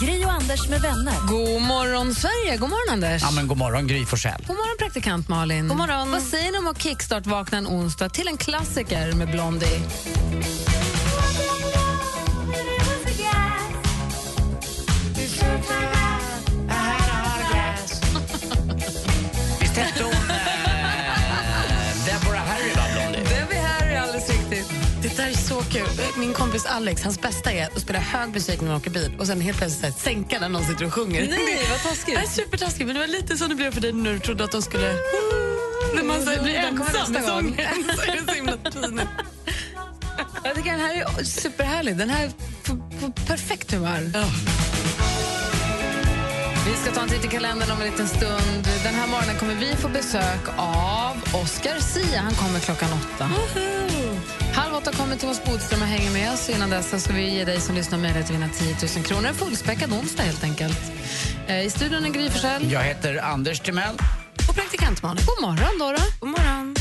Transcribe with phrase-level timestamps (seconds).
[0.00, 1.14] Gri och Anders med vänner.
[1.28, 2.56] God morgon, Sverige!
[2.56, 3.22] God morgon, Anders.
[3.22, 4.44] Ja, men god morgon, Gry Forssell.
[4.46, 5.68] God morgon, praktikant Malin.
[5.68, 6.10] God morgon.
[6.10, 9.80] Vad säger ni om att kickstart-vakna en onsdag till en klassiker med Blondie?
[25.28, 25.88] Där är så kul.
[26.16, 29.26] Min kompis Alex, hans bästa är att spela hög musik när man åker bil och
[29.26, 31.28] sen helt plötsligt här, sänka när någon sitter och sjunger.
[31.28, 32.14] Nej, vad taskigt.
[32.14, 34.44] Det är supertaskigt, men det var lite så det blev för dig när du trodde
[34.44, 34.92] att de skulle...
[35.94, 37.54] När man så här, blir ensam med sången
[37.96, 39.08] så är det så himla pinigt.
[40.44, 41.96] Jag tycker den här är superhärlig.
[41.96, 42.30] Den här är
[42.62, 44.00] på, perfekt humör.
[46.66, 48.68] Vi ska ta en titt i kalendern om en liten stund.
[48.84, 52.20] Den här morgonen kommer vi få besök av Oscar Sia.
[52.20, 53.30] Han kommer klockan åtta.
[54.58, 56.48] Halv åtta kommer Thomas Bodström och hänger med oss.
[56.50, 59.26] Innan dess så ska vi ge dig som lyssnar möjlighet att vinna 10 000 kronor.
[59.26, 60.80] En fullspäckad onsdag helt enkelt.
[61.46, 63.94] Eh, I studion är Gry Forssell Jag heter Anders Timell.
[64.48, 65.24] och praktikant Malin.
[65.26, 65.98] God morgon, Dora.
[66.20, 66.74] God morgon.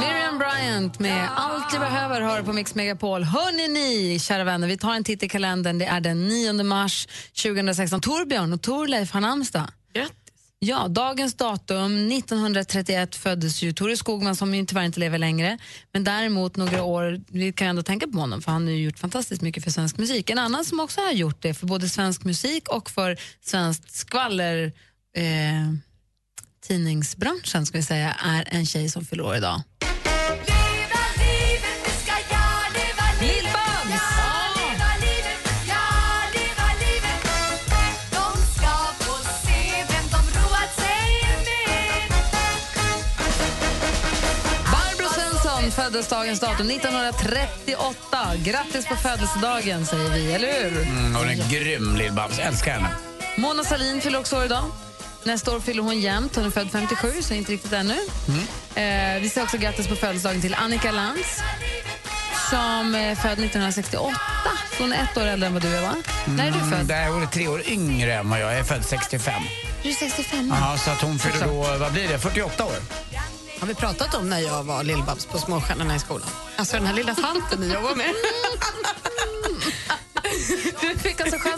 [0.00, 3.24] Miriam Bryant med Allt jag behöver hör på Mix Megapol.
[3.24, 5.78] Hörni ni, kära vänner, vi tar en titt i kalendern.
[5.78, 7.08] Det är den 9 mars
[7.42, 8.00] 2016.
[8.00, 9.68] Torbjörn och Torleif har namnsdag.
[9.92, 10.16] Grattis.
[10.58, 15.58] Ja, dagens datum, 1931 föddes ju Tore Skogman som ju tyvärr inte lever längre.
[15.92, 19.42] Men däremot några år, vi kan ändå tänka på honom för han har gjort fantastiskt
[19.42, 20.30] mycket för svensk musik.
[20.30, 24.72] En annan som också har gjort det för både svensk musik och för svenskt skvaller
[25.16, 25.72] eh,
[26.62, 29.62] tidningsbranschen ska vi säga, är en tjej som fyller år idag.
[33.20, 34.02] Lill-Babs!
[44.72, 48.32] Barbro Svensson föddes dagens datum 1938.
[48.44, 50.82] Grattis på födelsedagen säger vi, eller hur?
[50.82, 52.40] Mm, hon är grym, Lill-Babs.
[52.40, 52.90] Älskar henne.
[53.36, 54.64] Mona Sahlin fyller också år idag.
[55.24, 56.36] Nästa år fyller hon jämnt.
[56.36, 57.94] Hon är född 57, så inte riktigt ännu.
[58.74, 61.40] Eh, vi säger också grattis på födelsedagen till Annika Lantz
[62.50, 64.16] som är född 1968.
[64.76, 65.94] Så hon är ett år äldre än vad du är, va?
[66.26, 66.86] När är du Mm, född?
[66.86, 68.52] där hon är tre år yngre än vad jag är.
[68.52, 69.42] Jag är född 65.
[69.82, 70.58] Du är 65 år.
[70.60, 72.72] Ja, så att hon fyller då, vad blir det, 48 år?
[73.60, 76.28] Har vi pratat om när jag var Lill-Babs på Småstjärnorna i skolan?
[76.56, 78.10] Alltså den här lilla fanten ni jobbar med.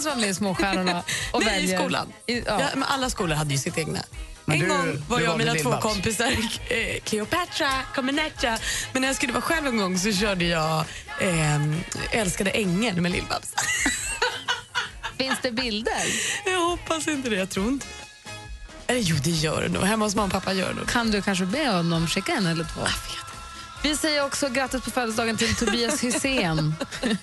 [0.07, 1.79] Att vara med i Småstjärnorna och Nej, i välja.
[1.79, 2.13] skolan.
[2.27, 2.43] I, ja.
[2.61, 3.99] Ja, men alla skolor hade ju sitt egna.
[4.45, 6.31] Men en du- gång var jag och mina två kompisar,
[6.69, 8.59] eh, Cleopatra, Comenetra.
[8.93, 10.85] Men när jag skulle vara själv en gång så körde jag
[11.21, 11.61] eh,
[12.11, 13.55] Älskade ängeln med Lill-Babs.
[15.19, 16.03] Finns det bilder?
[16.47, 17.87] jag hoppas inte det, jag tror inte
[18.87, 19.83] Eller jo, det gör det nog.
[19.83, 20.89] Hemma hos mamma och pappa gör det nog.
[20.89, 22.81] Kan du kanske be honom skicka en eller två?
[23.85, 26.75] Vi säger också grattis på födelsedagen till Tobias Hysén.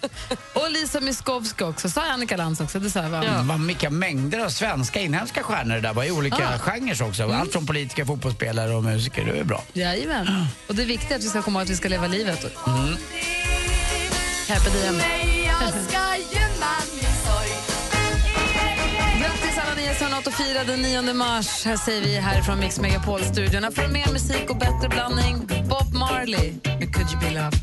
[0.53, 1.89] och Lisa Miskovsky också.
[1.89, 2.79] Sa jag Annika Lantz också?
[2.79, 3.19] Det sa jag, va?
[3.21, 6.59] Det var mycket mängder av svenska inhemska stjärnor där var i olika Ah.
[6.59, 7.23] genrer också.
[7.23, 7.41] Mm.
[7.41, 9.25] Allt från politiker, fotbollsspelare och musiker.
[9.25, 9.63] Det är bra.
[9.73, 10.45] Jajamän.
[10.67, 12.45] Och det är viktigt att vi ska komma ihåg att vi ska leva livet.
[12.67, 12.95] Mm.
[14.47, 15.01] Carpe diem.
[20.25, 21.65] något att fira den 9 mars.
[21.65, 23.63] Här säger vi härifrån Mix Megapol-studion.
[23.63, 25.47] Här får du mer musik och bättre blandning.
[25.69, 27.59] Bob Marley med Could You Be Loved.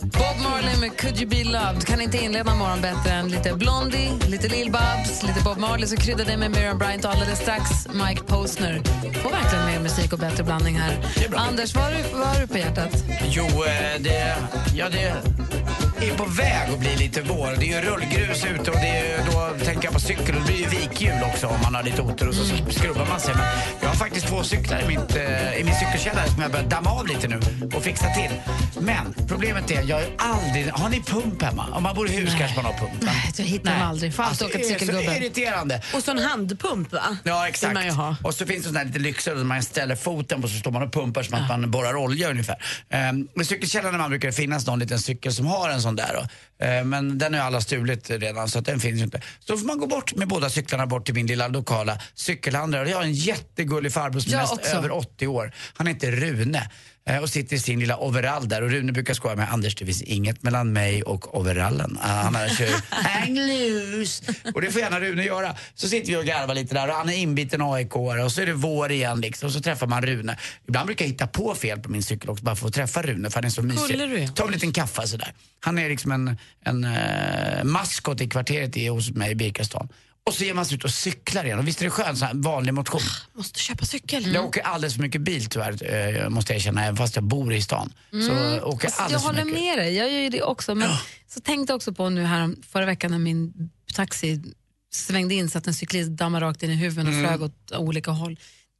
[0.00, 1.86] Bob Marley med Could You Be Loved.
[1.86, 5.86] Kan inte inleda morgon bättre än lite Blondie, lite Lill-Babs, lite Bob Marley.
[5.86, 8.82] Så kryddar det med Miriam Bryant och alldeles strax Mike Posner.
[9.22, 10.98] Får verkligen mer musik och bättre blandning här.
[11.36, 13.04] Anders, vad har, du, vad har du på hjärtat?
[13.30, 14.36] Jo, eh, det...
[14.74, 15.47] Ja, det
[16.06, 17.50] är på väg att bli lite vår.
[17.60, 20.52] Det är ju rullgrus ute och det är, då tänker jag på cykel och det
[20.52, 23.34] blir ju vikhjul också om man har lite otur och så skrubbar man sig.
[23.34, 23.44] Men
[23.82, 27.06] jag faktiskt två cyklar i, mitt, eh, i min cykelkällare som jag börjat damma av
[27.06, 27.40] lite nu
[27.74, 28.30] och fixa till.
[28.80, 30.68] Men problemet är, jag har aldrig...
[30.70, 31.66] Har ni pump hemma?
[31.72, 33.04] Om man bor i hus kanske man har pump.
[33.04, 33.10] va?
[33.12, 34.14] Nej, jag hittar dem aldrig.
[34.14, 35.22] Får alltid åka till det är så cykelgubben.
[35.22, 35.82] irriterande.
[35.94, 37.16] Och så en handpump va?
[37.24, 37.74] Ja, exakt.
[37.74, 38.16] man ju ha.
[38.22, 40.70] Och så finns det sådana här lite lyxigare som man ställer foten på så står
[40.70, 42.56] man och pumpar som att man borrar olja ungefär.
[43.10, 46.10] Um, I cykelkällaren man brukar det finnas någon liten cykel som har en sån där.
[46.14, 46.26] Då.
[46.64, 49.20] Eh, men den har alla stulit redan så att den finns ju inte.
[49.40, 52.90] Så får man gå bort med båda cyklarna bort till min lilla lokala cykelhandlare.
[52.90, 55.52] Jag har en jättegullig farbror som är över 80 år.
[55.74, 56.70] Han heter Rune
[57.08, 58.62] eh, och sitter i sin lilla overall där.
[58.62, 61.90] Och Rune brukar skoja med Anders, det finns inget mellan mig och overallen.
[61.90, 64.34] Uh, han är kör hang loose.
[64.54, 65.54] Och det får gärna Rune göra.
[65.74, 68.46] Så sitter vi och garvar lite där och han är inbiten aik och så är
[68.46, 69.46] det vår igen liksom.
[69.46, 70.36] Och så träffar man Rune.
[70.68, 73.30] Ibland brukar jag hitta på fel på min cykel också bara för att träffa Rune
[73.30, 73.98] för han är så mysig.
[73.98, 74.34] Gullig.
[74.34, 75.32] Ta en liten kaffe sådär.
[75.60, 79.88] Han är liksom en, en uh, maskot i kvarteret i, hos mig i Birkastan.
[80.28, 81.58] Och så ger man sig ut och cyklar igen.
[81.58, 83.00] Och visst är det skönt, så vanlig motion.
[83.34, 84.34] Måste köpa cykel.
[84.34, 85.94] Jag åker alldeles för mycket bil tyvärr,
[86.24, 87.92] eh, måste jag erkänna, även fast jag bor i stan.
[88.10, 89.60] Så åker jag Alltså, jag för håller mycket.
[89.62, 90.74] med dig, jag gör ju det också.
[90.74, 90.90] Men
[91.28, 93.52] så tänkte jag också på nu här förra veckan när min
[93.94, 94.42] taxi
[94.92, 97.26] svängde in så att en cyklist dammade rakt in i huvudet och Mm.
[97.28, 98.38] flög åt olika håll.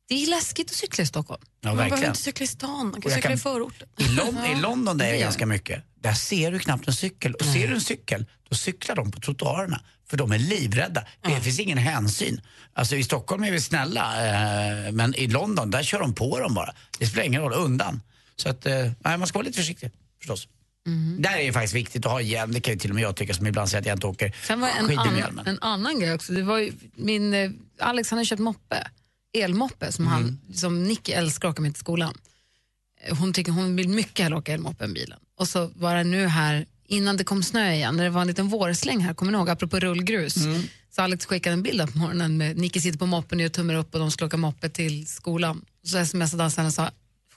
[0.09, 1.43] Det är läskigt att cykla i Stockholm.
[1.45, 2.11] Ja, Man behöver verkligen.
[2.13, 3.89] inte cykla i stan, man kan cykla kan- i förorten.
[3.99, 5.85] I, Lon- I London där är det ganska mycket.
[6.03, 7.35] Där ser du knappt en cykel.
[7.35, 9.81] Och ser du en cykel, då cyklar de på trottoarerna.
[10.11, 11.05] För de är livrädda.
[11.23, 12.41] Det finns ingen hänsyn.
[12.73, 14.27] Alltså i Stockholm är vi snälla,
[14.87, 16.75] eh, men i London, där kör de på dem bara.
[16.99, 18.03] Det spelar ingen roll, undan.
[18.37, 20.49] Så att, eh, nej, man ska vara lite försiktig förstås.
[20.87, 21.17] Mhm.
[21.23, 22.53] Där är det faktiskt viktigt att ha hjälm.
[22.53, 24.35] Det kan ju till och med jag tycka som ibland säger att jag inte åker
[24.47, 25.47] Sen var det en, hjälmen.
[25.47, 26.33] en annan grej också.
[26.33, 27.51] Det var ju, min, eh,
[27.81, 28.89] Alex han har köpt moppe,
[29.39, 30.39] elmoppe som, han, Mm.
[30.55, 32.15] som Nicky älskar att åka med till skolan.
[33.05, 35.19] Eh, Hon, tycker, hon vill mycket hellre åka elmoppe än bilen.
[35.39, 38.27] Och så var det nu här, innan det kom snö igen, när det var en
[38.27, 40.37] liten vårsläng här, kommer ni ihåg, apropå rullgrus.
[40.37, 40.63] Mm.
[40.91, 43.95] Så Alex skickade en bild på morgonen med Nicky sitter på moppen och tummar upp
[43.95, 45.65] och de ska åka moppe till skolan.
[45.83, 46.91] Så smsade han sen och sa,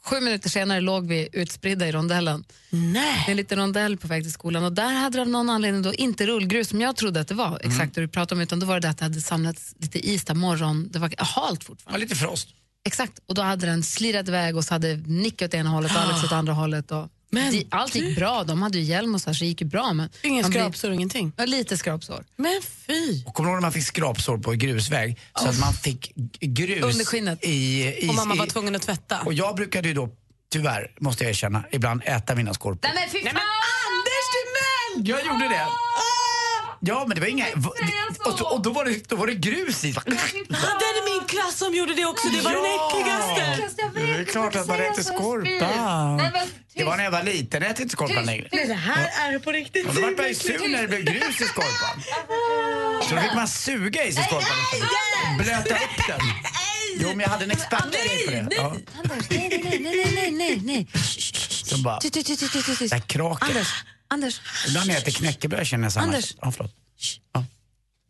[0.03, 2.43] sju minuter senare låg vi utspridda i rondellen.
[2.69, 3.25] Nej.
[3.27, 5.93] En liten rondell på väg till skolan och där hade det av någon anledning då
[5.93, 8.65] inte rullgrus som jag trodde att det var, exakt det du pratade om, utan då
[8.65, 11.99] var det att det hade samlats lite is där morgon, det var halt Ja, fortfarande.
[11.99, 12.49] lite frost.
[12.85, 16.01] Exakt, och då hade den slirat iväg och så hade Nick åt ena hållet och
[16.01, 16.91] Alex åt andra hållet.
[16.91, 19.47] Och Men det, allt gick bra, de hade ju hjälm och så, här, så det
[19.47, 19.93] gick ju bra.
[19.93, 21.31] Men blir- skrapsår, ingenting.
[21.37, 22.25] Ja, lite skrapsår.
[22.35, 23.23] Men fy.
[23.25, 25.19] Och kommer du ihåg när man fick skrapsår på grusväg?
[25.39, 26.11] Så att man fick
[26.41, 27.39] grus Under skinnet.
[27.43, 28.09] i, i...
[28.09, 29.19] Och mamma var tvungen att tvätta.
[29.25, 30.09] Och jag brukade ju då,
[30.51, 32.79] tyvärr måste jag erkänna, ibland äta mina skorpor.
[32.83, 33.35] Nej men fy fan!
[33.37, 35.09] Anders Timell!
[35.09, 35.65] Jag gjorde det.
[36.83, 37.45] Ja, men det var inga...
[38.25, 39.91] Och, så, och då, var det, då var det grus i.
[39.91, 43.71] Ja, det är min klass som gjorde det också, det var den äckligaste.
[43.95, 45.69] Det är klart att man äter skorpa.
[46.73, 48.47] Det var när jag var liten, jag äter inte skorpan längre.
[48.51, 49.87] Nej, det här är på riktigt.
[49.87, 52.03] Och då vart man ju sur när det blev grus i skorpan.
[53.09, 54.57] Så då fick man suga i sig skorpan.
[55.37, 56.19] Blöta upp den.
[56.99, 58.47] Jo, men jag hade en expertgrej på det.
[58.55, 58.75] Ja.
[59.03, 60.87] Anders, nej, nej, nej, nej, nej, nej.
[61.71, 62.91] De bara, Tyst, tyst, tyst, tyst, tyst.
[62.91, 63.47] där kraken.
[63.49, 63.67] Anders,
[64.07, 66.05] Anders, Ibland när jag äter knäckebröd känner jag samma.
[66.05, 66.35] Anders.
[66.41, 66.75] Ja, förlåt.
[67.33, 67.45] Ja.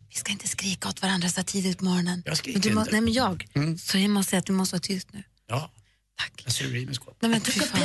[0.09, 2.23] vi ska inte skrika åt varandra så tidigt på morgonen.
[2.25, 2.91] Jag skriker men du må, inte.
[2.91, 3.03] Mm.
[3.03, 3.79] Nej, men jag.
[3.79, 5.23] Så jag måste säga att du måste vara tyst nu.
[5.47, 5.71] Ja,
[6.19, 6.41] Tack.
[6.45, 7.15] jag suger i mig skorpan.
[7.19, 7.81] Nej men fy fan.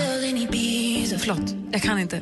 [1.19, 2.21] Förlåt, jag kan inte.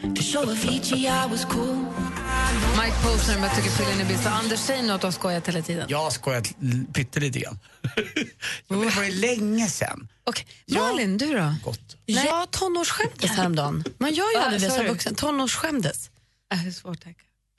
[2.82, 4.30] Mike Posner med Took a pill in Ibiza.
[4.30, 5.86] Anders, säg nu att du har skojat hela tiden.
[5.88, 6.54] Jag har skojat
[6.92, 7.58] pyttelite grann.
[8.68, 10.08] Det var ju länge sen.
[10.24, 11.54] Okej, Malin, du då?
[11.64, 11.96] Gott.
[12.06, 13.84] Jag tonårsskämdes häromdagen.
[13.98, 15.14] Man gör ju aldrig det som vuxen.
[15.14, 16.10] Tonårsskämdes.
[16.52, 17.06] Äh, hur svårt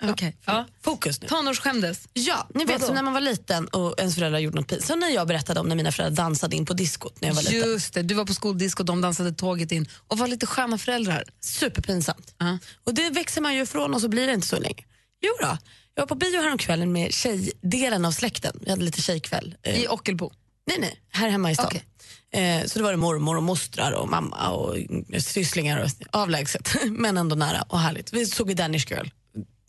[0.10, 0.66] Okej, ja.
[0.82, 1.28] Fokus nu.
[1.28, 2.08] Tonårsskämdes.
[2.14, 4.88] Ja, ni vet som när man var liten och ens föräldrar gjorde något pinsamt.
[4.88, 7.42] Som när jag berättade om när mina föräldrar dansade in på diskot när jag var
[7.42, 7.70] liten.
[7.70, 10.78] Just det, du var på skoldisco och de dansade tåget in och var lite sköna
[10.78, 11.24] föräldrar.
[11.40, 12.36] Superpinsamt.
[12.38, 12.58] Ja.
[12.84, 14.84] Och det växer man ju ifrån och så blir det inte så länge.
[15.22, 15.58] Jo då.
[15.96, 18.60] Jag var på bio häromkvällen med tjejdelen av släkten.
[18.62, 19.56] Vi hade lite tjejkväll.
[19.64, 20.32] Eh, I Ockelbo.
[20.68, 21.66] Nej, nej, här hemma i stan.
[21.66, 21.84] Okej.
[22.32, 24.76] Eh, så det var det mormor och mostrar och mamma och
[25.20, 28.14] sysslingar och avlägset, men ändå nära och härligt.
[28.14, 29.08] Vi såg ju Danish Girl,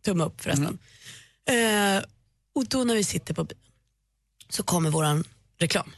[0.07, 0.79] tumme upp förresten.
[1.49, 2.05] Eh,
[2.55, 3.59] och då när vi sitter på bion
[4.49, 5.25] så kommer våran
[5.59, 5.91] reklam.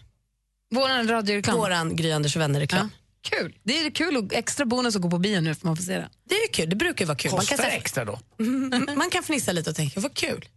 [0.71, 1.57] Vår radioreklam.
[1.57, 2.91] Våran Gry Anders och vänner-reklam.
[2.93, 2.99] Ja.
[3.31, 3.55] Kul.
[3.63, 5.93] Det är kul och extra bonus att gå på bio nu för man får se
[5.93, 6.09] det.
[6.25, 7.31] Det är kul, det brukar vara kul.
[7.31, 8.19] Man Kostar kan, det säga, extra då?
[8.97, 10.49] man kan fnissa lite och tänka, vad kul.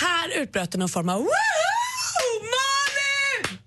[0.00, 1.30] Här utbröt det någon form av Woohoo!
[2.54, 3.58] Malin!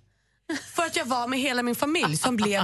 [0.75, 2.61] För att jag var med hela min familj som blev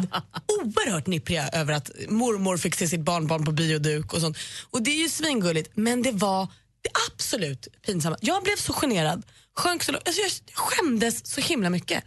[0.48, 4.38] oerhört nippriga över att mormor fick se sitt barnbarn på bioduk och sånt.
[4.70, 6.48] Och det är ju svingulligt, men det var
[6.82, 8.18] det absolut pinsamma.
[8.22, 9.24] Jag blev så generad,
[9.56, 10.08] sjönk så långt.
[10.08, 12.04] Alltså jag skämdes så himla mycket.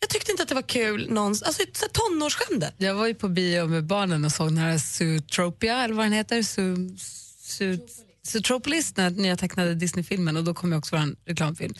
[0.00, 1.58] Jag tyckte inte att det var kul någonstans.
[1.58, 2.72] Alltså tonårsskämde.
[2.78, 6.12] Jag var ju på bio med barnen och såg den här Zootropia, eller vad den
[6.12, 6.42] heter.
[8.26, 11.74] Zootropolis, den nya tecknade Disney-filmen och då kom ju också vår reklamfilm.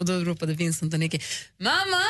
[0.00, 1.20] Och då ropade Vincent och Nicky
[1.60, 2.02] Mamma!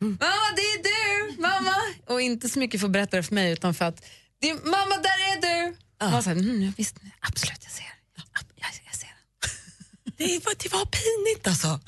[0.00, 1.40] Mamma, det är du!
[1.42, 1.74] Mamma!
[2.06, 4.04] Och inte så mycket för att berätta det för mig utan för att
[4.40, 5.76] det är, Mamma, där är du!
[5.98, 6.10] Ah.
[6.10, 7.84] Jag sa, mm, visst, absolut, jag ser.
[8.16, 8.22] Ja,
[8.56, 9.08] jag, jag ser.
[10.16, 11.80] Det var, det var pinigt alltså.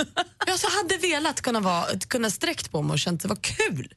[0.46, 3.42] Jag så hade velat kunna, vara, kunna sträckt på mig och känt att det var
[3.68, 3.94] kul.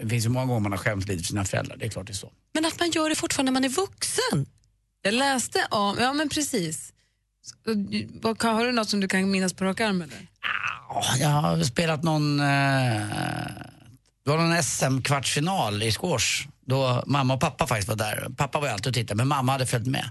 [0.00, 2.06] Det finns ju många gånger man har skämt lite för sina föräldrar, det är klart
[2.06, 2.32] det är så.
[2.54, 4.46] Men att man gör det fortfarande när man är vuxen.
[5.02, 6.92] Jag läste om, ja men precis.
[8.42, 10.26] Har du något som du kan minnas på rak arm eller?
[10.88, 12.40] Ja, Jag har spelat någon...
[12.40, 12.46] Eh,
[14.24, 18.28] det var någon SM-kvartsfinal i squash då mamma och pappa faktiskt var där.
[18.36, 20.10] Pappa var ju alltid och tittade, men mamma hade följt med.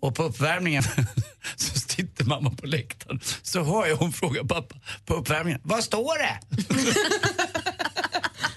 [0.00, 0.82] Och på uppvärmningen
[1.56, 3.20] så sitter mamma på läktaren.
[3.42, 6.40] Så hör jag hon fråga pappa på uppvärmningen, vad står det?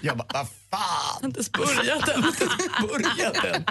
[0.00, 1.24] jag bara, vad fan?
[1.24, 2.22] Inte börjat än.
[2.88, 3.64] börjat än.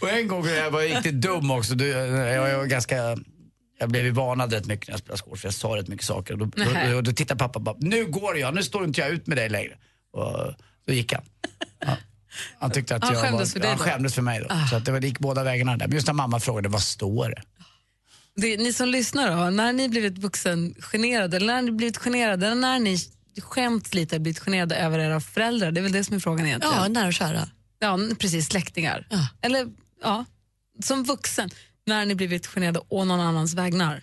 [0.00, 1.74] Och en gång jag var riktigt dum också.
[1.74, 3.16] Jag var ganska...
[3.78, 6.06] Jag blev ju varnad rätt mycket när jag spelade squash för jag sa rätt mycket
[6.06, 6.32] saker.
[6.32, 9.10] Och då, då, då, då tittade pappa bara, nu går jag, nu står inte jag
[9.10, 9.78] ut med dig längre.
[10.12, 10.54] Och
[10.86, 11.22] då gick han.
[11.80, 11.96] Ja.
[12.58, 13.84] Han tyckte att Han jag skämdes var, för dig Han då?
[13.84, 14.54] skämdes för mig då.
[14.70, 15.86] Så att det, var, det gick båda vägarna där.
[15.86, 17.42] Men just när mamma frågade, vad står det?
[18.36, 22.56] Det, ni som lyssnar då, när ni blivit vuxengenerade, eller när ni blivit generade, eller
[22.56, 22.98] när ni
[23.40, 26.76] skämt lite blivit generade över era föräldrar, det är väl det som är frågan egentligen.
[26.76, 27.48] Ja, nära och kära.
[27.78, 29.06] Ja, precis, släktingar.
[29.10, 29.28] Ja.
[29.42, 29.68] Eller,
[30.02, 30.24] ja,
[30.82, 31.50] som vuxen,
[31.88, 34.02] när ni blivit generade å någon annans vägnar.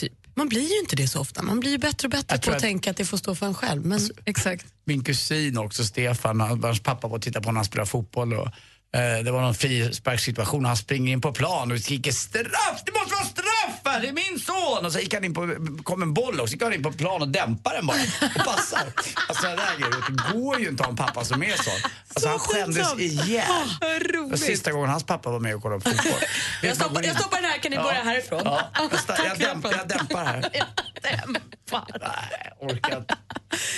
[0.00, 0.12] Typ.
[0.34, 1.42] Man blir ju inte det så ofta.
[1.42, 3.46] Man blir ju bättre och bättre på att att- tänka att det får stå för
[3.46, 3.86] en själv.
[3.86, 4.66] Men Exakt.
[4.84, 8.32] Min kusin också, Stefan, vars pappa var och tittade på när han spelade fotboll.
[8.34, 8.48] Och,
[8.98, 12.82] det var någon frisparkssituation han springer in på plan och skriker straff!
[12.84, 13.80] Det måste vara straff!
[13.94, 14.86] här, Det är min son!
[14.86, 16.92] Och så gick han in på, kom en boll och så gick han in på
[16.92, 17.96] plan och dämpade den bara
[18.38, 18.92] och passar.
[19.28, 21.90] Alltså det där grejer, det går ju inte att ha en pappa som är sån.
[22.08, 23.44] Alltså han skämdes ihjäl.
[24.20, 26.20] Vad Det sista gången hans pappa var med och kollade på fotboll.
[26.62, 28.42] jag, stoppar, jag stoppar den här, kan ni börja härifrån?
[28.44, 28.90] Ja, jag,
[29.26, 30.40] jag, dämpar, jag dämpar här.
[31.02, 31.98] Dämpar.
[32.00, 33.16] Nej, jag orkar inte.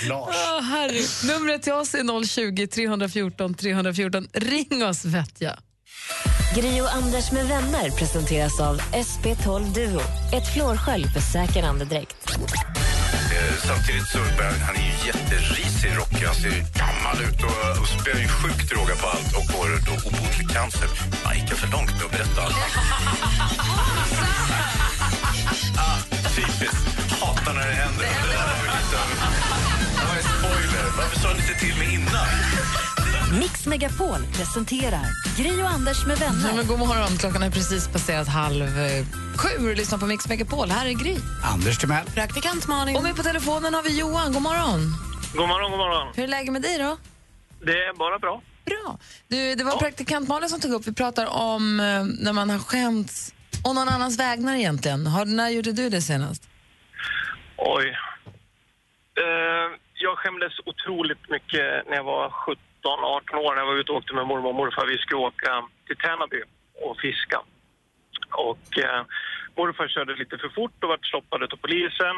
[0.09, 0.35] Lars.
[0.63, 1.33] Herre.
[1.33, 4.27] Numret till oss är 020 314 314.
[4.33, 5.57] Ring oss, vet jag.
[6.55, 10.01] Gri och Anders med vänner presenteras av SP12 Duo.
[10.33, 12.37] Ett flårskölj för säker andedräkt.
[13.67, 16.25] Samtidigt så börjar, han är ju jätterisig rockig.
[16.25, 16.49] Han ser
[16.81, 20.89] gammal ut och, och spelar ju sjukt droga på allt och får då obotlig cancer.
[21.23, 22.55] Han gick för långt med att berätta allt?
[25.85, 25.97] ah,
[26.35, 26.87] typiskt.
[27.21, 28.03] Hatar när det händer.
[28.23, 28.97] Det där var ju lite...
[30.17, 30.85] En spoiler.
[30.97, 32.27] Varför sa ni inte till mig innan?
[33.31, 35.05] Mix Megapol presenterar
[35.37, 36.53] Gri och Anders med Ja, vänner.
[36.55, 39.05] men god morgon, klockan är precis passerat halv eh,
[39.37, 39.75] sju.
[39.75, 40.69] Lyssna på Mix Megapol.
[40.69, 41.15] Här är Gry.
[41.43, 42.05] Anders Timell.
[42.05, 42.95] Praktikant Malin.
[42.95, 44.33] Och med på telefonen har vi Johan.
[44.33, 44.79] God morgon.
[45.35, 46.13] God morgon, god morgon.
[46.15, 46.97] Hur är läget med dig då?
[47.65, 48.41] Det är bara bra.
[48.65, 48.97] Bra.
[49.27, 50.87] Du, det var praktikant Malin som tog upp.
[50.87, 55.07] Vi pratar om eh, när man har skämts om någon annans vägnar egentligen.
[55.07, 56.43] Har, när gjorde du det senast?
[57.57, 57.87] Oj.
[59.23, 63.91] Eh, jag skämdes otroligt mycket när jag var 17, 18 år när jag var ute
[63.91, 64.85] och åkte med mormor och morfar.
[64.85, 65.51] Vi skulle åka
[65.87, 66.41] till Tärnaby
[66.73, 67.39] och fiska.
[68.31, 69.01] Och eh,
[69.57, 72.15] morfar körde lite för fort och vart stoppad av polisen.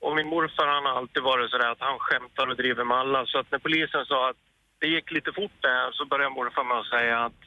[0.00, 3.26] Och min morfar han har alltid varit sådär att han skämtar och driver med alla.
[3.26, 4.36] Så att när polisen sa att
[4.78, 7.40] det gick lite fort där så började morfar med att säga att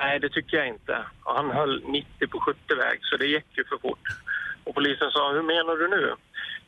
[0.00, 1.04] nej, det tycker jag inte.
[1.24, 4.06] Och han höll 90 på 70-väg så det gick ju för fort.
[4.64, 6.14] Och polisen sa, hur menar du nu?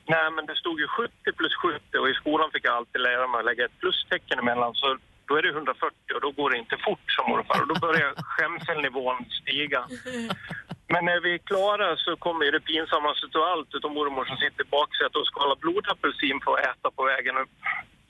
[0.07, 3.27] Nej, men det stod ju 70 plus 70 och i skolan fick jag alltid lära
[3.29, 4.75] mig att lägga ett plustecken emellan.
[4.75, 7.61] Så då är det 140 och då går det inte fort som morfar.
[7.63, 9.81] Och då börjar skämselnivån stiga.
[10.93, 14.63] Men när vi är klara så kommer det pinsammaste av allt utav mormor som sitter
[14.65, 17.55] i baksätet och skalar blodapelsin för att äta på vägen upp.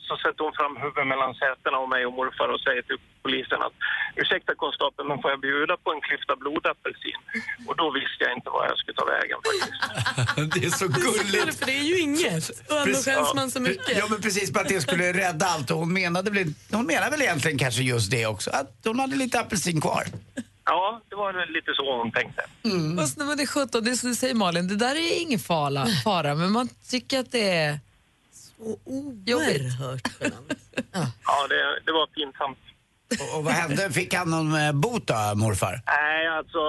[0.09, 3.61] Så sätter hon fram huvudet mellan sätena och mig och morfar och säger till polisen
[3.67, 3.77] att
[4.21, 7.21] ursäkta konstapeln, men får jag bjuda på en klyfta blodapelsin?
[7.69, 9.81] Och då visste jag inte var jag skulle ta vägen faktiskt.
[10.55, 11.59] Det är så gulligt.
[11.59, 12.45] För det är ju inget.
[12.71, 13.99] Och ändå skäms man så mycket.
[14.01, 15.71] Ja men precis, bara att det skulle rädda allt.
[15.71, 19.17] Och hon menade väl, hon menade väl egentligen kanske just det också, att hon hade
[19.17, 20.05] lite apelsin kvar.
[20.65, 22.43] Ja, det var lite så hon tänkte.
[23.03, 25.23] Och så när man är 17, det är som du säger Malin, det där är
[25.23, 27.81] ingen fara, fara men man tycker att det är
[29.27, 29.63] jobbigt.
[29.63, 30.53] Oerhört genant.
[31.31, 32.59] Ja, det, det var pinsamt.
[33.23, 33.91] Och, och vad hände?
[34.01, 35.75] Fick han någon eh, bot då, morfar?
[35.87, 36.63] Nej, alltså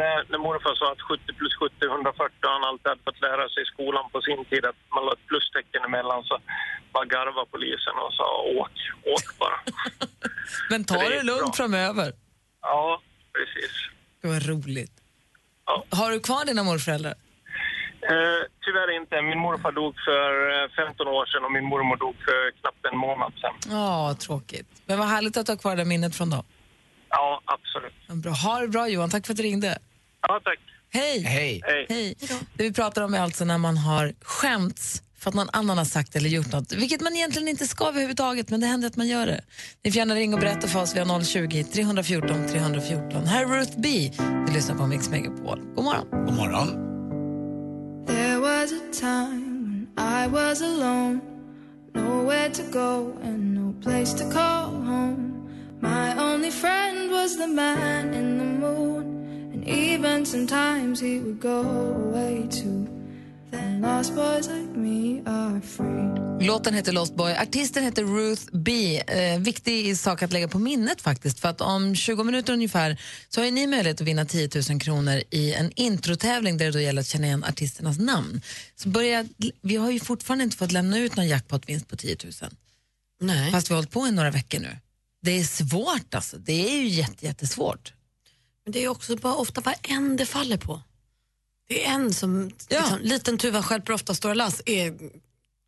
[0.00, 3.20] när, när morfar sa att 70 plus 70 är 140 och han alltid hade fått
[3.28, 6.34] lära sig i skolan på sin tid att man la ett plustecken emellan så
[6.94, 8.26] bara garvade polisen och sa
[8.60, 8.74] åk,
[9.14, 9.58] åk bara.
[10.70, 11.60] Men ta Det det lugnt bra.
[11.60, 12.08] framöver.
[12.62, 13.02] Ja,
[13.36, 13.72] precis.
[14.20, 14.94] Det var roligt.
[15.66, 15.84] Ja.
[16.00, 17.14] Har du kvar dina morföräldrar?
[18.12, 19.22] Eh, tyvärr inte.
[19.22, 22.98] Min morfar dog för eh, 15 år sedan och min mormor dog för knappt en
[22.98, 23.54] månad sedan.
[23.78, 24.68] Ja, tråkigt.
[24.86, 26.44] Men vad härligt att du har kvar det minnet från dem.
[27.10, 28.22] Ja, absolut.
[28.22, 28.32] Bra.
[28.32, 29.78] Ha det bra Johan, tack för att du ringde.
[30.20, 30.58] Ja, tack.
[30.92, 31.22] Hej!
[31.22, 31.60] Hej.
[31.64, 31.86] Hej.
[31.88, 32.14] Hej.
[32.54, 35.84] Det vi pratar om är alltså när man har skämts för att någon annan har
[35.84, 39.08] sagt eller gjort något, vilket man egentligen inte ska överhuvudtaget, men det händer att man
[39.08, 39.40] gör det.
[39.82, 40.96] Ni får gärna ringa och berätta för oss.
[40.96, 43.26] Vi har 020 314 314.
[43.26, 44.10] Här är Ruth B.
[44.46, 45.60] Du lyssnar på Mix Megapol.
[45.74, 46.26] God morgon.
[46.26, 46.93] God morgon.
[48.64, 51.20] Was a time when I was alone,
[51.94, 55.76] nowhere to go and no place to call home.
[55.82, 61.60] My only friend was the man in the moon, and even sometimes he would go
[61.60, 62.93] away too.
[66.40, 67.32] Låten heter Lost Boy.
[67.32, 69.02] Artisten heter Ruth B.
[69.06, 71.40] Eh, viktig sak att lägga på minnet faktiskt.
[71.40, 75.22] För att om 20 minuter ungefär så har ni möjlighet att vinna 10 000 kronor
[75.30, 78.40] i en introtävling där det då gäller att känna igen artisternas namn.
[78.76, 79.26] Så börja,
[79.60, 82.32] vi har ju fortfarande inte fått lämna ut någon jackpot-vinst på 10 000.
[83.20, 83.52] Nej.
[83.52, 84.76] Fast vi har hållit på i några veckor nu.
[85.22, 86.36] Det är svårt alltså.
[86.38, 87.92] Det är ju jätte, jättesvårt.
[88.64, 90.82] Men det är också bara ofta bara en det faller på.
[91.68, 94.94] Det är en som, liksom, liten tuva stjälper ofta stora lass, är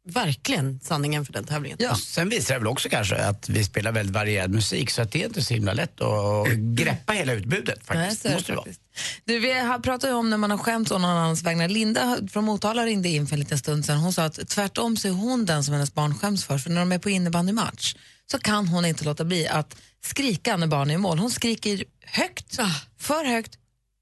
[0.09, 1.91] verkligen sanningen för den tävlingen.
[1.91, 5.13] Och sen visar det väl också kanske att vi spelar väldigt varierad musik så att
[5.13, 8.35] det är inte så himla lätt att greppa hela utbudet Nej, faktiskt.
[8.35, 8.81] Måste det faktiskt.
[9.25, 11.69] Du, vi har pratat ju om när man har skämt å någon annans vägnar.
[11.69, 13.99] Linda från Motala ringde in för en liten stund sedan.
[13.99, 16.59] Hon sa att tvärtom så är hon den som hennes barn skäms för.
[16.59, 17.95] För när de är på innebandymatch
[18.31, 21.19] så kan hon inte låta bli att skrika när barn är i mål.
[21.19, 22.59] Hon skriker högt,
[22.99, 23.59] för högt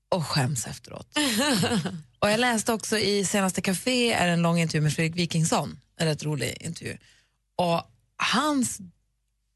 [0.09, 1.19] och skäms efteråt.
[2.19, 6.07] och jag läste också i senaste Café är en lång intervju med Fredrik Wikingsson, en
[6.07, 6.97] rätt rolig intervju.
[7.57, 7.83] Och
[8.17, 8.79] hans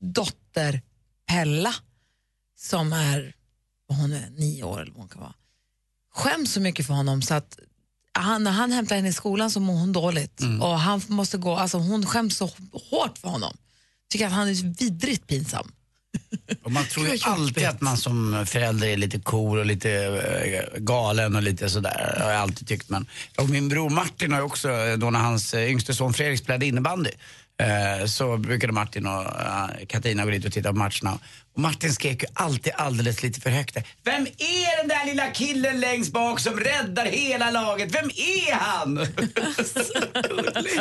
[0.00, 0.82] dotter
[1.26, 1.74] Pella,
[2.58, 3.34] som är,
[3.88, 5.34] hon är, nio år eller vad hon kan vara,
[6.14, 7.58] skäms så mycket för honom så att
[8.12, 10.40] han, när han hämtar henne i skolan så mår hon dåligt.
[10.60, 12.50] Och han måste gå, alltså hon skäms så
[12.90, 13.56] hårt för honom.
[14.10, 15.72] Tycker att han är vidrigt pinsam.
[16.62, 20.80] Och man tror ju alltid att man som förälder är lite cool och lite eh,
[20.80, 22.14] galen och lite sådär.
[22.18, 22.88] Det har jag alltid tyckt.
[22.88, 23.06] Men,
[23.36, 26.38] och min bror Martin har ju också, eh, då när hans eh, yngste son Fredrik
[26.38, 27.10] spelade innebandy,
[27.58, 31.18] eh, så brukade Martin och eh, Katarina gå dit och titta på matcherna.
[31.54, 33.74] Och Martin skrek ju alltid alldeles lite för högt.
[33.74, 37.94] där, Vem är den där lilla killen längst bak som räddar hela laget?
[37.94, 38.94] Vem är han?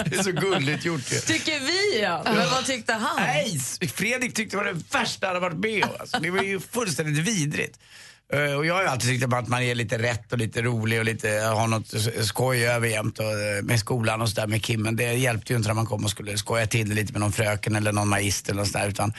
[0.06, 1.20] det är så gulligt gjort ju.
[1.20, 2.22] Tycker vi ja.
[2.26, 3.16] Men vad tyckte han?
[3.18, 3.60] Nej,
[3.96, 5.90] Fredrik tyckte det var det värsta han hade varit med om.
[6.00, 7.80] Alltså, det var ju fullständigt vidrigt.
[8.34, 11.00] Eh, och jag har ju alltid tyckt att man är lite rätt och lite rolig
[11.00, 11.94] och lite, eh, har något
[12.26, 14.82] skoj över jämt och, eh, med skolan och sådär med Kim.
[14.82, 17.22] Men det hjälpte ju inte när man kom och skulle skoja till det lite med
[17.22, 18.88] någon fröken eller någon magister eller sådär.
[18.88, 19.14] Utan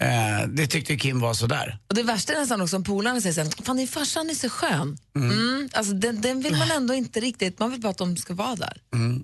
[0.00, 1.78] eh, det tyckte Kim var sådär.
[1.88, 4.48] Och det värsta är nästan också om polarna säger sen, fan din farsan är så
[4.48, 4.98] skön.
[5.16, 5.68] Mm.
[5.72, 8.56] alltså, den, den vill man ändå inte riktigt, man vill bara att de ska vara
[8.56, 8.76] där.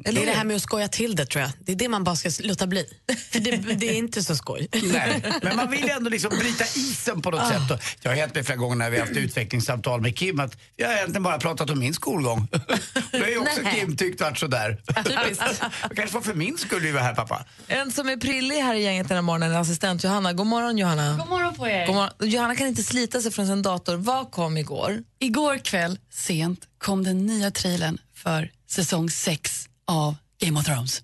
[0.04, 1.50] Det är det här med att skoja till det tror jag.
[1.60, 2.86] Det är det man bara ska låta bli.
[3.30, 4.68] För det, det är inte så skoj.
[4.82, 7.70] Nej, men man vill ju ändå liksom bryta isen på något sätt.
[7.70, 10.56] Och det har hänt mig flera gånger när vi har haft utvecklingssamtal med Kim att
[10.76, 12.48] jag har egentligen bara pratat om min skolgång.
[13.12, 13.80] det har ju också Nej.
[13.80, 14.78] Kim tyckt varit sådär.
[15.82, 17.44] Jag kanske var för min skull vi var här pappa.
[17.66, 20.32] En som är prillig här i gänget den här morgonen är assistent Johanna.
[20.32, 21.16] God morgon Johanna.
[21.16, 21.86] God morgon på er.
[21.86, 22.30] God morgon.
[22.30, 23.96] Johanna kan inte slita sig från sin dator.
[23.96, 25.02] Vad kom igår?
[25.18, 31.02] Igår kväll, sent, kom den nya trailern för säsong 6 av Game of Thrones.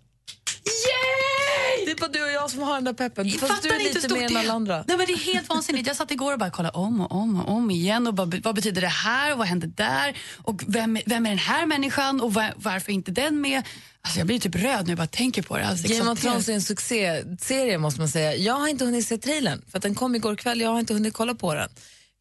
[0.65, 1.85] Yay!
[1.87, 3.31] Det är bara du och jag som har den där peppen.
[3.31, 4.85] Fast du är inte lite mer än alla andra.
[4.89, 5.87] Nej, men det är helt vansinnigt.
[5.87, 8.07] Jag satt igår och bara kollade om och om och om igen.
[8.07, 10.17] Och bara, vad betyder det här och vad hände där?
[10.43, 13.63] Och vem, vem är den här människan och var, varför inte den med?
[14.03, 15.67] Alltså jag blir typ röd när jag bara tänker på det.
[15.67, 16.21] Alltså, Game of.
[16.21, 18.37] Thrones är en succéserie måste man säga.
[18.37, 20.61] Jag har inte hunnit se trailern för att den kom igår kväll.
[20.61, 21.69] Jag har inte hunnit kolla på den.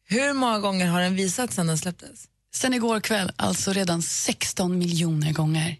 [0.08, 2.24] Hur många gånger har den visats sedan den släpptes?
[2.54, 5.76] Sen igår kväll, alltså redan 16 miljoner gånger.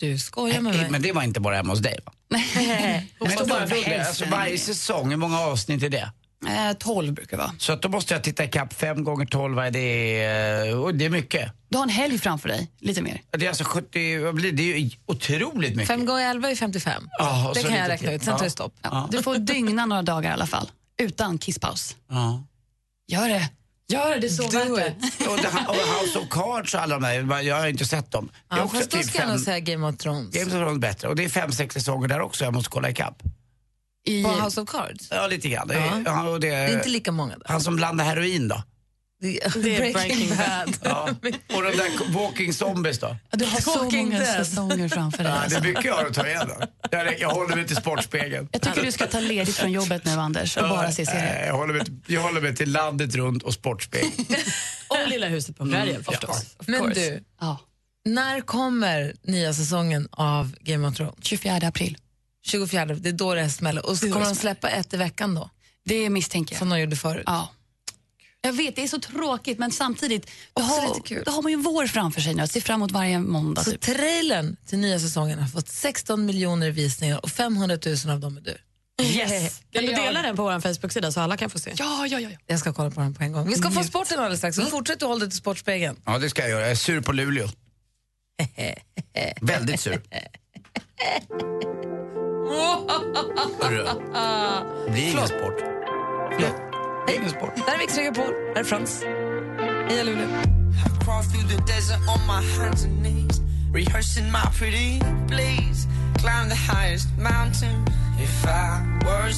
[0.00, 0.90] Du skojar med mig.
[0.90, 2.12] Men det var inte bara hemma hos dig va?
[2.28, 6.12] Nej, Men står bara alltså varje säsong, hur många avsnitt är det?
[6.48, 7.54] Eh, 12 brukar det vara.
[7.58, 10.24] Så att då måste jag titta ikapp fem gånger tolv, vad är det?
[10.70, 11.52] eh, Och det är mycket.
[11.68, 13.20] Du har en helg framför dig, lite mer.
[13.30, 14.56] Det är alltså 70, vad blir det?
[14.56, 15.88] Det är ju otroligt mycket.
[15.88, 17.08] Fem gånger elva är 55.
[17.18, 18.16] Ja, och det så kan lite jag räkna till.
[18.16, 18.74] ut, sen tar det stopp.
[18.82, 19.08] Ja.
[19.12, 21.96] Du får dygna några dagar i alla fall, utan kisspaus.
[22.10, 22.44] Ja.
[23.08, 23.48] Gör det.
[23.88, 25.26] Gör det, det är så värt det.
[25.28, 28.30] Och, det, och House of Cards och alla de där, jag har inte sett dem.
[28.48, 30.30] Det är Ja, också fast då typ ska jag fem, nog säga Game of Thrones.
[30.34, 31.08] Games of Thrones bättre.
[31.08, 33.22] Och det är fem, sex säsonger där också, jag måste kolla ikapp.
[34.04, 35.08] I, På House of Cards?
[35.10, 35.68] Ja, lite grann.
[35.68, 36.02] Det är, Ja.
[36.04, 37.46] ja, och det, Det är inte lika många där.
[37.48, 38.62] Han som blandar heroin då?
[39.20, 40.76] Det är Breaking, Breaking Bad.
[40.82, 41.08] Ja.
[41.56, 43.16] Och de där Walking Zombies då?
[43.30, 44.46] Ja, du har så många Dead.
[44.46, 45.32] säsonger framför dig.
[45.32, 46.48] Ja, det är mycket jag har att ta igen.
[46.48, 46.66] då.
[46.90, 48.48] Jag, jag håller mig till Sportspegeln.
[48.52, 51.46] Jag tycker du ska ta ledigt från jobbet nu, Anders, och bara se serier.
[51.46, 54.12] Jag håller, mig till, jag håller mig till landet runt och Sportspegeln.
[54.88, 56.56] Och Lilla huset på prärien förstås.
[56.58, 57.58] Of Men du, Ja.
[58.04, 61.14] när kommer nya säsongen av Game of Thrones?
[61.22, 61.96] 24 april.
[62.42, 63.86] 24, det är då det smäller.
[63.86, 65.50] Och så kommer de släppa ett i veckan då,
[65.84, 66.58] Det misstänker jag.
[66.58, 67.22] som de gjorde förut.
[67.26, 67.48] Ja.
[68.44, 71.62] Jag vet, det är så tråkigt men samtidigt då har, då har man ju en
[71.62, 73.64] vår framför sig nu att se fram emot varje måndag.
[73.64, 73.80] Så Typ.
[73.80, 78.40] trailern till nya säsongen har fått 16 miljoner visningar och 500 000 av dem är
[78.40, 78.56] du.
[79.04, 79.62] Yes!
[79.72, 81.72] Kan du dela den på vår Facebook-sida så alla kan få se?
[81.76, 82.30] Ja, ja, ja.
[82.30, 82.38] ja.
[82.46, 83.48] Jag ska kolla på den på en gång.
[83.48, 84.56] Vi ska få sporten alldeles strax.
[84.56, 85.96] Så fortsätt att hålla dig till Sportspegeln.
[86.04, 86.60] Ja, det ska jag göra.
[86.60, 87.48] Jag är sur på Luleå.
[89.40, 90.02] Väldigt sur.
[93.60, 93.84] Hörru,
[94.86, 95.58] det blir ingen sport.
[96.32, 96.56] Förlåt.
[97.06, 97.52] Det är ingen sport.
[97.66, 98.34] Där är Mix Megapol.
[98.54, 99.02] Här är Frans.
[99.88, 100.26] Heja Luleå.
[103.74, 105.88] Rehearsing my pretty please.
[106.18, 107.86] Climb the highest mountain.
[108.18, 109.32] If I were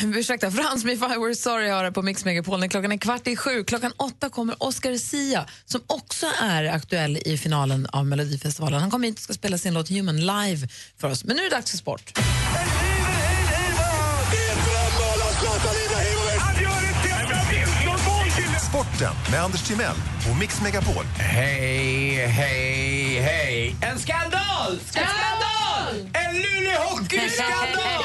[0.14, 2.68] ursäkta, Frans med If I Were Sorry har det på Mix Megapol.
[2.68, 3.64] Klockan är kvart i sju.
[3.64, 8.80] Klockan åtta kommer Oscar Sia som också är aktuell i finalen av Melodifestivalen.
[8.80, 11.24] Han kommer hit och ska spela sin låt Human live för oss.
[11.24, 12.12] Men nu är det dags för sport.
[18.68, 19.96] Sporten med Anders Timell
[20.30, 21.04] och Mix Megapol.
[21.18, 23.76] Hej, hej, hej.
[23.82, 24.72] En skandal!
[24.72, 25.49] En skandal!
[26.12, 28.04] En Luleå hockeyskandal!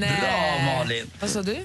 [0.20, 1.10] Bra, Malin.
[1.20, 1.56] Vad sa du?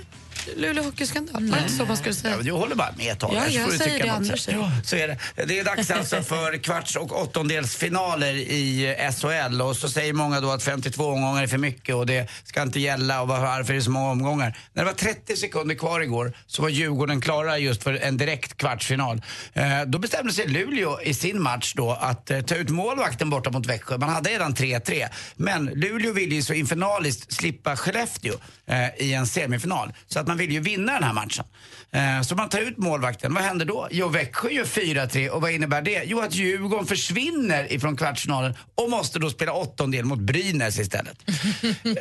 [0.55, 1.43] Luleå hockeyskandal.
[1.45, 2.35] Var det inte så man skulle säga?
[2.37, 3.33] Ja, du håller bara med ett tag.
[3.35, 4.57] Ja, jag säger det Anders säger.
[4.59, 5.45] Ja, så är det.
[5.45, 10.51] Det är dags alltså för kvarts och åttondelsfinaler i SHL och så säger många då
[10.51, 13.83] att 52 omgångar är för mycket och det ska inte gälla och varför är det
[13.83, 14.57] så många omgångar?
[14.73, 18.57] När det var 30 sekunder kvar igår så var Djurgården klara just för en direkt
[18.57, 19.21] kvartsfinal.
[19.53, 23.51] Eh, då bestämde sig Luleå i sin match då att eh, ta ut målvakten borta
[23.51, 23.97] mot Växjö.
[23.97, 25.07] Man hade redan 3-3.
[25.35, 28.33] Men Luleå ville ju så infernaliskt slippa Skellefteå
[28.65, 29.93] eh, i en semifinal.
[30.07, 31.45] Så att man vill ju vinna den här matchen.
[31.91, 33.33] Eh, så man tar ut målvakten.
[33.33, 33.87] Vad händer då?
[33.91, 36.03] Jo, Växjö gör 4-3 och vad innebär det?
[36.05, 41.17] Jo, att Djurgården försvinner ifrån kvartsfinalen och måste då spela åttondel mot Brynäs istället.
[41.27, 41.93] Eh,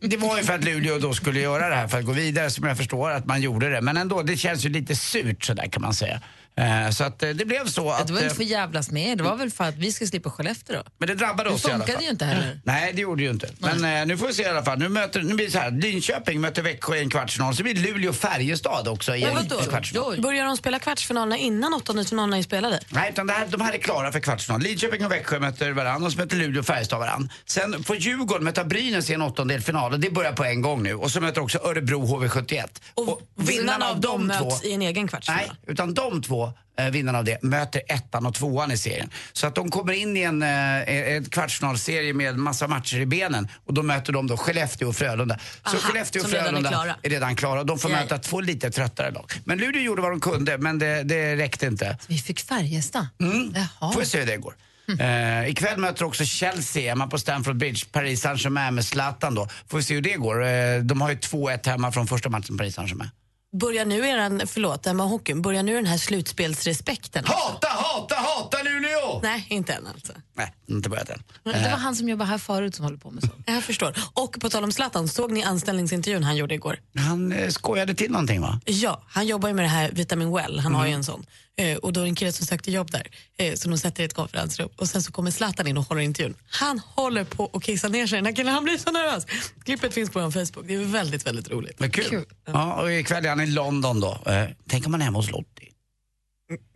[0.00, 2.50] det var ju för att Luleå då skulle göra det här för att gå vidare
[2.50, 3.80] som jag förstår att man gjorde det.
[3.80, 6.20] Men ändå, det känns ju lite surt sådär kan man säga.
[6.56, 8.06] Eh, Så att eh, det blev så att...
[8.06, 10.06] det var inte eh, för jävlas med er, det var väl för att vi ska
[10.06, 10.82] slippa Skellefteå då.
[10.98, 11.86] men det drabbade Det oss i alla fall.
[11.86, 12.60] funkade ju inte heller.
[12.64, 13.48] Nej, det gjorde ju inte.
[13.58, 14.78] Men eh, nu får vi se i alla fall.
[14.78, 15.70] Nu, möter, nu blir det så här.
[15.70, 17.56] Linköping möter Växjö i en kvartsfinal.
[17.56, 20.20] Så blir det Luleå-Färjestad också i en, en kvartsfinal.
[20.20, 22.80] Börjar de spela kvartsfinalerna innan åttondelsfinalerna är spelade?
[22.88, 24.60] Nej, utan det här, de här är klara för kvartsfinal.
[24.60, 27.28] Linköping och Växjö möter varandra och så möter Luleå och Färjestad varandra.
[27.46, 30.94] Sen får Djurgården möta Brynäs i en åttondelsfinal och det börjar på en gång nu.
[30.94, 32.64] Och så möter också Örebro HV71.
[32.94, 35.40] Och, Vinnarna av dem möts i en egen kvartsfinal?
[35.46, 36.43] Nej, utan de två
[36.78, 39.10] eh, vinnarna av det möter ettan och tvåan i serien.
[39.32, 43.48] Så att de kommer in i en, eh, en kvartsfinalserie med massa matcher i benen
[43.66, 45.38] och då möter de då Skellefteå och Frölunda.
[45.64, 46.96] Så Aha, Skellefteå och som redan är Frölunda klara.
[47.02, 49.32] är redan klara de får Ja, möta två lite tröttare lag.
[49.44, 51.98] Men Luleå gjorde vad de kunde men det, det räckte inte.
[52.06, 53.06] Vi fick Färjestad.
[53.20, 53.54] Mm.
[53.54, 53.92] Jaha.
[53.92, 54.54] Får vi se hur det går.
[55.00, 59.48] Eh, ikväll möter också Chelsea hemma på Stamford Bridge, Paris Saint-Germain med Zlatan då.
[59.68, 60.44] Får vi se hur det går.
[60.46, 63.10] Eh, de har ju 2-1 hemma från första matchen Paris Saint-Germain.
[63.60, 67.24] Börjar nu eran, förlåt, med hockeyn, börjar nu den här slutspelsrespekten?
[67.26, 69.20] Hata, hata, hata Luleå!
[69.22, 70.12] Nej, inte än alltså.
[70.36, 71.22] Nej, inte börjat än.
[71.42, 73.44] Det var han som jobbade här förut som håller på med sånt.
[73.46, 73.94] Jag förstår.
[74.14, 76.78] Och på tal om Zlatan, såg ni anställningsintervjun han gjorde igår?
[76.98, 78.60] Han eh, skojade till någonting va?
[78.64, 81.26] Ja, han jobbar ju med det här Vitamin Well, han har ju en sån.
[81.56, 84.02] Eh, och då är det en kille som sökte jobb där, eh, så de sätter
[84.02, 86.34] i ett konferensrum och sen så kommer Zlatan in och håller intervjun.
[86.50, 89.26] Han håller på att kissa ner sig, den killen, han blir så nervös.
[89.64, 91.80] Klippet finns på vår Facebook, det är väldigt, väldigt roligt.
[91.80, 92.24] Men kul.
[92.46, 94.18] Ja, och ikväll är han i London då.
[94.26, 95.68] Eh, tänk om han är hemma hos Lottie.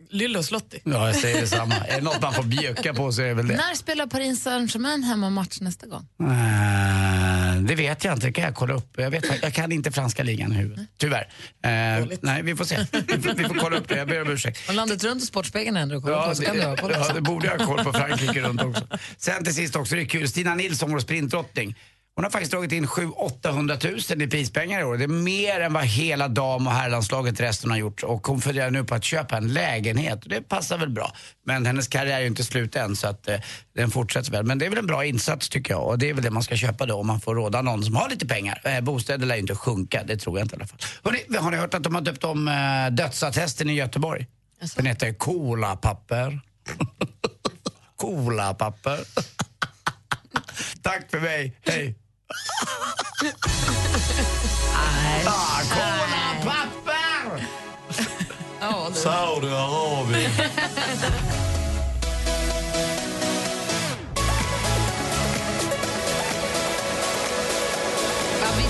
[0.09, 0.81] Lyllos Lottie.
[0.83, 1.75] Ja, jag säger detsamma.
[1.75, 3.55] är det något man får bjucka på så är det väl det.
[3.55, 6.07] När spelar Paris Saint-Germain hemma match nästa gång?
[6.21, 8.93] Eh, det vet jag inte, det kan jag kolla upp.
[8.97, 11.27] Jag, vet, jag kan inte franska ligan i huvudet, tyvärr.
[11.63, 12.85] Eh, nej, vi får se.
[12.91, 14.69] Vi får, vi får kolla upp det, jag ber om ursäkt.
[14.69, 17.13] Och landet runt och Sportspegeln ändå och kolla på så kan du ha koll ja,
[17.13, 18.87] det borde jag ha koll på Frankrike runt också.
[19.17, 21.75] Sen till sist också, det är kul, Stina Nilsson, vår sprintdrottning.
[22.19, 24.97] Hon har faktiskt dragit in 700-800 000 i prispengar i år.
[24.97, 28.03] Det är mer än vad hela dam och herrlandslaget resten har gjort.
[28.03, 30.21] Och hon funderar nu på att köpa en lägenhet.
[30.25, 31.13] Det passar väl bra.
[31.45, 33.39] Men hennes karriär är ju inte slut än så att eh,
[33.75, 34.45] den fortsätter väl.
[34.45, 35.87] Men det är väl en bra insats tycker jag.
[35.87, 37.95] Och det är väl det man ska köpa då om man får råda någon som
[37.95, 38.61] har lite pengar.
[38.63, 40.79] Eh, bostäder lär ju inte sjunka, det tror jag inte i alla fall.
[41.03, 44.27] Hörrni, har ni hört att de har döpt om eh, dödsattesten i Göteborg?
[44.75, 46.39] Den heter Cola-papper.
[47.95, 48.99] Cola-papper.
[50.81, 51.98] Tack för mig, hej
[55.25, 57.43] ah, Cola-papper!
[58.93, 60.31] Saudiarabien.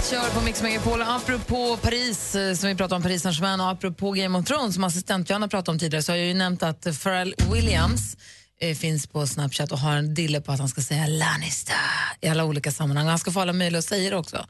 [0.09, 1.01] kör på Mix Megapol.
[1.01, 4.83] Apropå Paris, eh, som vi pratade om, Paris Saint-Germain och apropå Game of Thrones som
[4.83, 8.17] assistent Johanna pratade om tidigare så har jag ju nämnt att Pharrell Williams
[8.59, 11.75] eh, finns på Snapchat och har en dille på att han ska säga Lannister
[12.21, 13.07] i alla olika sammanhang.
[13.07, 14.45] Han ska få alla möjliga att säga det också.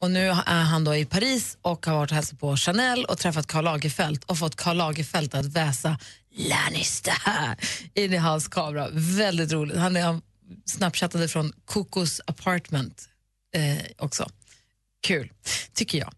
[0.00, 3.18] Och nu är han då i Paris och har varit och hälsat på Chanel och
[3.18, 5.98] träffat Karl Lagerfeld och fått Karl Lagerfeld att väsa
[6.36, 7.14] Lannister
[7.94, 8.88] in i hans kamera.
[8.92, 9.76] Väldigt roligt.
[9.76, 10.20] Han är
[10.64, 13.08] snapchattade från Kokos apartment
[13.54, 14.30] eh, också.
[15.06, 15.32] Kul,
[15.74, 16.12] tycker jag.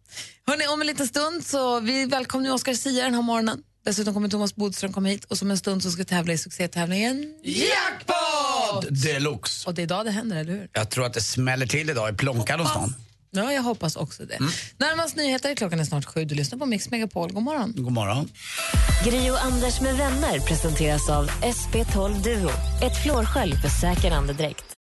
[0.46, 3.62] Hörrni, om en liten stund så vi välkomnar Oscar Sia den här morgonen.
[3.86, 7.34] Dessutom kommer Thomas Bodström komma hit och som en stund så ska tävla i succétävlingen
[7.42, 9.68] Jackpot deluxe!
[9.68, 10.68] Och det är idag det händer, eller hur?
[10.72, 12.94] Jag tror att det smäller till idag i Plånkan hos någon.
[13.30, 14.38] Ja, jag hoppas också det.
[14.78, 16.24] Närmast nyheter, klockan är snart sju.
[16.24, 17.32] Du lyssnar på Mix Megapol.
[17.32, 17.72] God morgon.
[17.76, 18.28] God morgon.
[19.04, 22.50] Gri och Anders med vänner presenteras av SP12 Duo.
[22.82, 24.75] Ett flårskölj för säker andedräkt.